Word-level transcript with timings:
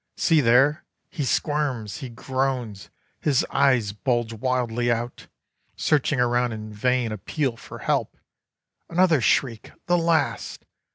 See 0.17 0.41
there! 0.41 0.83
He 1.11 1.23
squirms! 1.23 1.97
He 1.97 2.09
groans! 2.09 2.89
His 3.19 3.45
eyes 3.51 3.93
bulge 3.93 4.33
wildly 4.33 4.91
out, 4.91 5.27
Searching 5.75 6.19
around 6.19 6.53
in 6.53 6.73
vain 6.73 7.11
appeal 7.11 7.55
for 7.55 7.77
help! 7.77 8.17
Another 8.89 9.21
shriek, 9.21 9.69
the 9.85 9.99
last! 9.99 10.65